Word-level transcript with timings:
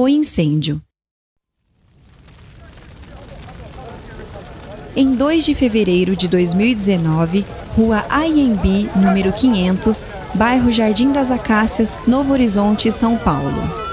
O 0.00 0.06
incêndio. 0.06 0.80
Em 4.94 5.16
2 5.16 5.44
de 5.44 5.56
fevereiro 5.56 6.14
de 6.14 6.28
2019, 6.28 7.44
Rua 7.74 8.04
AMB, 8.08 8.88
número 8.94 9.32
500, 9.32 10.04
bairro 10.36 10.70
Jardim 10.70 11.10
das 11.10 11.32
Acácias, 11.32 11.98
Novo 12.06 12.32
Horizonte, 12.32 12.92
São 12.92 13.18
Paulo. 13.18 13.87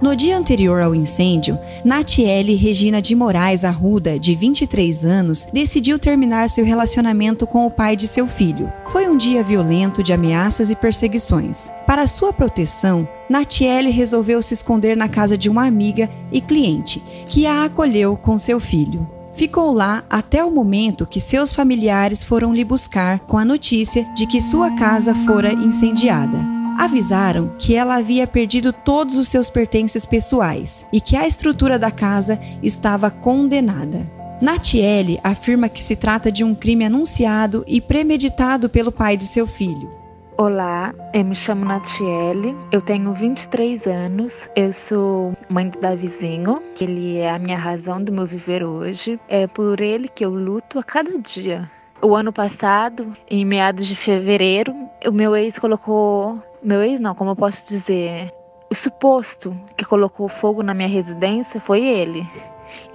No 0.00 0.16
dia 0.16 0.38
anterior 0.38 0.80
ao 0.80 0.94
incêndio, 0.94 1.58
Natiele 1.84 2.54
Regina 2.54 3.02
de 3.02 3.14
Moraes 3.14 3.64
Arruda, 3.64 4.18
de 4.18 4.34
23 4.34 5.04
anos, 5.04 5.46
decidiu 5.52 5.98
terminar 5.98 6.48
seu 6.48 6.64
relacionamento 6.64 7.46
com 7.46 7.66
o 7.66 7.70
pai 7.70 7.96
de 7.96 8.06
seu 8.06 8.26
filho. 8.26 8.72
Foi 8.88 9.06
um 9.06 9.16
dia 9.18 9.42
violento 9.42 10.02
de 10.02 10.14
ameaças 10.14 10.70
e 10.70 10.74
perseguições. 10.74 11.70
Para 11.86 12.06
sua 12.06 12.32
proteção, 12.32 13.06
Natiele 13.28 13.90
resolveu 13.90 14.40
se 14.40 14.54
esconder 14.54 14.96
na 14.96 15.06
casa 15.06 15.36
de 15.36 15.50
uma 15.50 15.66
amiga 15.66 16.08
e 16.32 16.40
cliente, 16.40 17.02
que 17.26 17.46
a 17.46 17.64
acolheu 17.64 18.16
com 18.16 18.38
seu 18.38 18.58
filho. 18.58 19.06
Ficou 19.34 19.70
lá 19.70 20.02
até 20.08 20.42
o 20.42 20.50
momento 20.50 21.06
que 21.06 21.20
seus 21.20 21.52
familiares 21.52 22.24
foram 22.24 22.54
lhe 22.54 22.64
buscar 22.64 23.20
com 23.20 23.36
a 23.36 23.44
notícia 23.44 24.04
de 24.14 24.26
que 24.26 24.40
sua 24.40 24.70
casa 24.74 25.14
fora 25.14 25.52
incendiada 25.52 26.59
avisaram 26.80 27.54
que 27.58 27.74
ela 27.74 27.96
havia 27.96 28.26
perdido 28.26 28.72
todos 28.72 29.16
os 29.16 29.28
seus 29.28 29.50
pertences 29.50 30.06
pessoais 30.06 30.86
e 30.90 30.98
que 30.98 31.14
a 31.14 31.26
estrutura 31.26 31.78
da 31.78 31.90
casa 31.90 32.40
estava 32.62 33.10
condenada. 33.10 34.10
Natiele 34.40 35.20
afirma 35.22 35.68
que 35.68 35.82
se 35.82 35.94
trata 35.94 36.32
de 36.32 36.42
um 36.42 36.54
crime 36.54 36.86
anunciado 36.86 37.62
e 37.66 37.82
premeditado 37.82 38.70
pelo 38.70 38.90
pai 38.90 39.14
de 39.14 39.24
seu 39.24 39.46
filho. 39.46 39.90
Olá, 40.38 40.94
eu 41.12 41.22
me 41.22 41.34
chamo 41.34 41.66
Natiele, 41.66 42.56
eu 42.72 42.80
tenho 42.80 43.12
23 43.12 43.86
anos, 43.86 44.48
eu 44.56 44.72
sou 44.72 45.34
mãe 45.50 45.68
do 45.68 45.78
Davizinho, 45.78 46.62
que 46.74 46.84
ele 46.84 47.18
é 47.18 47.30
a 47.30 47.38
minha 47.38 47.58
razão 47.58 48.02
do 48.02 48.10
meu 48.10 48.24
viver 48.24 48.64
hoje. 48.64 49.20
É 49.28 49.46
por 49.46 49.82
ele 49.82 50.08
que 50.08 50.24
eu 50.24 50.30
luto 50.30 50.78
a 50.78 50.82
cada 50.82 51.18
dia. 51.18 51.70
O 52.00 52.16
ano 52.16 52.32
passado, 52.32 53.14
em 53.30 53.44
meados 53.44 53.86
de 53.86 53.94
fevereiro, 53.94 54.74
o 55.06 55.12
meu 55.12 55.36
ex 55.36 55.58
colocou 55.58 56.38
meu 56.62 56.82
ex 56.82 57.00
não, 57.00 57.14
como 57.14 57.30
eu 57.30 57.36
posso 57.36 57.66
dizer, 57.66 58.32
o 58.70 58.74
suposto 58.74 59.56
que 59.76 59.84
colocou 59.84 60.28
fogo 60.28 60.62
na 60.62 60.74
minha 60.74 60.88
residência 60.88 61.60
foi 61.60 61.86
ele. 61.86 62.26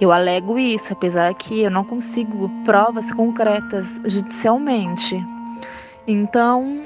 Eu 0.00 0.10
alego 0.10 0.58
isso, 0.58 0.92
apesar 0.92 1.34
que 1.34 1.62
eu 1.62 1.70
não 1.70 1.84
consigo 1.84 2.48
provas 2.64 3.12
concretas 3.12 4.00
judicialmente. 4.04 5.22
Então, 6.06 6.84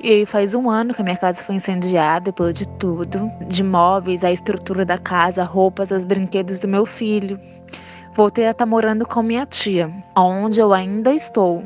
e 0.00 0.26
faz 0.26 0.54
um 0.54 0.68
ano 0.68 0.94
que 0.94 1.00
a 1.00 1.04
minha 1.04 1.16
casa 1.16 1.44
foi 1.44 1.54
incendiada, 1.54 2.26
depois 2.26 2.54
de 2.54 2.66
tudo, 2.66 3.30
de 3.46 3.62
móveis, 3.62 4.24
a 4.24 4.32
estrutura 4.32 4.84
da 4.84 4.98
casa, 4.98 5.44
roupas, 5.44 5.90
os 5.90 6.04
brinquedos 6.04 6.58
do 6.58 6.66
meu 6.66 6.84
filho. 6.84 7.38
Voltei 8.14 8.46
a 8.46 8.50
estar 8.50 8.66
morando 8.66 9.06
com 9.06 9.22
minha 9.22 9.46
tia, 9.46 9.90
onde 10.16 10.60
eu 10.60 10.72
ainda 10.72 11.12
estou. 11.12 11.62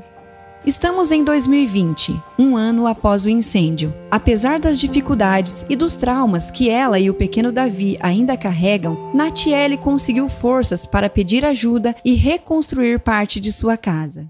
Estamos 0.67 1.12
em 1.12 1.22
2020, 1.22 2.20
um 2.36 2.56
ano 2.56 2.89
após 2.89 3.25
o 3.25 3.31
incêndio. 3.31 3.95
Apesar 4.11 4.59
das 4.59 4.81
dificuldades 4.81 5.64
e 5.70 5.77
dos 5.77 5.95
traumas 5.95 6.50
que 6.50 6.69
ela 6.69 6.98
e 6.98 7.09
o 7.09 7.14
pequeno 7.14 7.53
Davi 7.53 7.97
ainda 8.03 8.36
carregam, 8.36 9.12
Natiele 9.14 9.78
conseguiu 9.78 10.28
forças 10.28 10.84
para 10.84 11.09
pedir 11.09 11.44
ajuda 11.44 11.94
e 12.05 12.14
reconstruir 12.14 12.98
parte 12.98 13.39
de 13.39 13.53
sua 13.53 13.77
casa. 13.77 14.27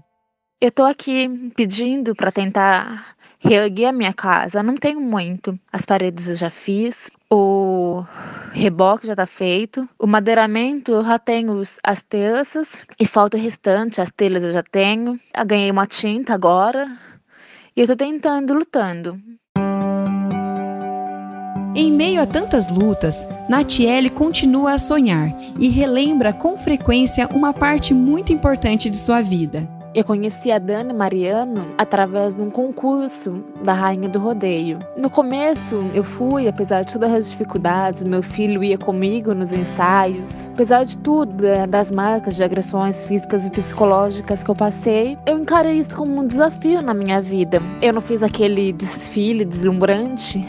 Eu 0.61 0.69
estou 0.69 0.85
aqui 0.85 1.27
pedindo 1.55 2.13
para 2.13 2.31
tentar 2.31 3.15
reerguer 3.39 3.89
a 3.89 3.91
minha 3.91 4.13
casa. 4.13 4.61
Não 4.61 4.75
tenho 4.75 5.01
muito. 5.01 5.59
As 5.73 5.87
paredes 5.87 6.29
eu 6.29 6.35
já 6.35 6.51
fiz, 6.51 7.09
o 7.31 7.56
reboque 8.51 9.07
já 9.07 9.13
está 9.13 9.25
feito, 9.25 9.87
o 9.99 10.07
madeiramento 10.07 10.91
eu 10.91 11.03
já 11.03 11.19
tenho 11.19 11.61
as 11.83 12.01
terças 12.01 12.83
e 12.99 13.05
falta 13.05 13.37
o 13.37 13.39
restante, 13.39 14.01
as 14.01 14.09
telhas 14.09 14.43
eu 14.43 14.51
já 14.51 14.63
tenho. 14.63 15.19
Eu 15.35 15.45
ganhei 15.45 15.71
uma 15.71 15.85
tinta 15.85 16.33
agora 16.33 16.87
e 17.75 17.79
eu 17.79 17.83
estou 17.83 17.95
tentando, 17.95 18.53
lutando. 18.53 19.19
Em 21.75 21.91
meio 21.91 22.21
a 22.21 22.25
tantas 22.25 22.69
lutas, 22.69 23.23
Natiele 23.47 24.09
continua 24.09 24.73
a 24.73 24.79
sonhar 24.79 25.31
e 25.59 25.69
relembra 25.69 26.33
com 26.33 26.57
frequência 26.57 27.27
uma 27.27 27.53
parte 27.53 27.93
muito 27.93 28.33
importante 28.33 28.89
de 28.89 28.97
sua 28.97 29.21
vida. 29.21 29.76
Eu 29.97 30.03
conheci 30.03 30.51
a 30.51 30.59
Dani 30.59 30.93
Mariano 30.93 31.69
através 31.75 32.35
de 32.35 32.41
um 32.43 32.51
concurso 32.51 33.43
da 33.63 33.73
Rainha 33.73 34.07
do 34.07 34.19
Rodeio. 34.19 34.77
No 34.95 35.09
começo, 35.09 35.77
eu 35.91 36.03
fui, 36.03 36.47
apesar 36.47 36.83
de 36.83 36.93
todas 36.93 37.11
as 37.11 37.31
dificuldades, 37.31 38.03
meu 38.03 38.21
filho 38.21 38.63
ia 38.63 38.77
comigo 38.77 39.33
nos 39.33 39.51
ensaios. 39.51 40.51
Apesar 40.53 40.85
de 40.85 40.99
tudo, 40.99 41.43
é, 41.43 41.65
das 41.65 41.89
marcas 41.89 42.35
de 42.35 42.43
agressões 42.43 43.03
físicas 43.05 43.47
e 43.47 43.49
psicológicas 43.49 44.43
que 44.43 44.51
eu 44.51 44.55
passei, 44.55 45.17
eu 45.25 45.39
encarei 45.39 45.79
isso 45.79 45.95
como 45.95 46.21
um 46.21 46.27
desafio 46.27 46.83
na 46.83 46.93
minha 46.93 47.19
vida. 47.19 47.59
Eu 47.81 47.91
não 47.91 48.01
fiz 48.01 48.21
aquele 48.21 48.73
desfile 48.73 49.43
deslumbrante 49.43 50.45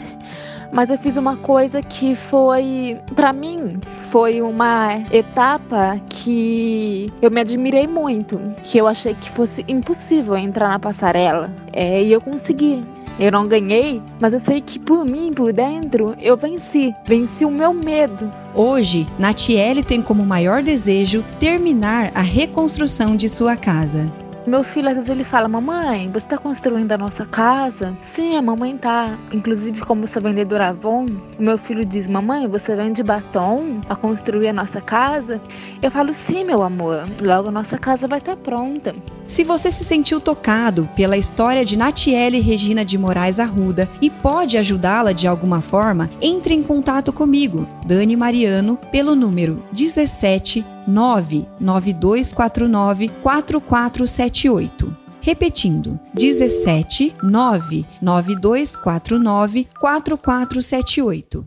mas 0.71 0.89
eu 0.89 0.97
fiz 0.97 1.17
uma 1.17 1.37
coisa 1.37 1.81
que 1.81 2.15
foi, 2.15 2.99
para 3.15 3.33
mim, 3.33 3.79
foi 4.03 4.41
uma 4.41 5.01
etapa 5.11 5.99
que 6.09 7.11
eu 7.21 7.31
me 7.31 7.41
admirei 7.41 7.87
muito, 7.87 8.39
que 8.63 8.77
eu 8.77 8.87
achei 8.87 9.13
que 9.13 9.29
fosse 9.29 9.63
impossível 9.67 10.37
entrar 10.37 10.69
na 10.69 10.79
passarela. 10.79 11.51
É, 11.73 12.03
e 12.03 12.11
eu 12.11 12.21
consegui. 12.21 12.83
Eu 13.19 13.33
não 13.33 13.49
ganhei, 13.49 14.01
mas 14.17 14.31
eu 14.31 14.39
sei 14.39 14.61
que 14.61 14.79
por 14.79 15.03
mim, 15.05 15.33
por 15.33 15.51
dentro, 15.51 16.15
eu 16.21 16.37
venci. 16.37 16.95
Venci 17.03 17.43
o 17.43 17.51
meu 17.51 17.73
medo. 17.73 18.31
Hoje, 18.55 19.05
Natiele 19.19 19.83
tem 19.83 20.01
como 20.01 20.25
maior 20.25 20.63
desejo 20.63 21.21
terminar 21.37 22.11
a 22.15 22.21
reconstrução 22.21 23.17
de 23.17 23.27
sua 23.27 23.57
casa. 23.57 24.09
Meu 24.49 24.63
filho, 24.63 24.87
às 24.89 24.95
vezes, 24.95 25.09
ele 25.11 25.23
fala: 25.23 25.47
Mamãe, 25.47 26.07
você 26.07 26.25
está 26.25 26.35
construindo 26.35 26.91
a 26.91 26.97
nossa 26.97 27.23
casa? 27.23 27.95
Sim, 28.01 28.35
a 28.35 28.41
mamãe 28.41 28.75
tá. 28.75 29.15
Inclusive, 29.31 29.79
como 29.81 30.05
eu 30.05 30.07
sou 30.07 30.19
vendedora 30.23 30.69
Avon, 30.69 31.05
o 31.37 31.43
meu 31.43 31.55
filho 31.55 31.85
diz: 31.85 32.09
Mamãe, 32.09 32.47
você 32.47 32.75
vende 32.75 33.03
batom 33.03 33.79
para 33.81 33.95
construir 33.95 34.47
a 34.47 34.53
nossa 34.53 34.81
casa? 34.81 35.39
Eu 35.83 35.91
falo: 35.91 36.15
Sim, 36.15 36.45
meu 36.45 36.63
amor. 36.63 37.05
Logo 37.21 37.49
a 37.49 37.51
nossa 37.51 37.77
casa 37.77 38.07
vai 38.07 38.17
estar 38.17 38.35
tá 38.35 38.41
pronta. 38.41 38.95
Se 39.27 39.43
você 39.43 39.69
se 39.69 39.83
sentiu 39.83 40.19
tocado 40.19 40.89
pela 40.95 41.15
história 41.15 41.63
de 41.63 41.77
Natiele 41.77 42.39
Regina 42.39 42.83
de 42.83 42.97
Moraes 42.97 43.39
Arruda 43.39 43.87
e 44.01 44.09
pode 44.09 44.57
ajudá-la 44.57 45.11
de 45.11 45.27
alguma 45.27 45.61
forma, 45.61 46.09
entre 46.19 46.55
em 46.55 46.63
contato 46.63 47.13
comigo, 47.13 47.67
Dani 47.85 48.15
Mariano, 48.15 48.79
pelo 48.91 49.13
número 49.13 49.63
17 49.71 50.65
99249 50.89 53.09
4478. 53.21 54.97
Repetindo, 55.21 55.99
17 56.13 57.13
99249 57.21 59.67
4478. 59.79 61.45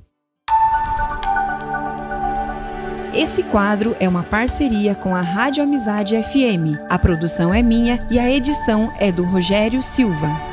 Esse 3.14 3.42
quadro 3.42 3.94
é 4.00 4.08
uma 4.08 4.22
parceria 4.22 4.94
com 4.94 5.14
a 5.14 5.20
Rádio 5.20 5.62
Amizade 5.62 6.16
FM. 6.22 6.80
A 6.88 6.98
produção 6.98 7.52
é 7.52 7.60
minha 7.60 8.08
e 8.10 8.18
a 8.18 8.30
edição 8.30 8.90
é 8.98 9.12
do 9.12 9.22
Rogério 9.22 9.82
Silva. 9.82 10.51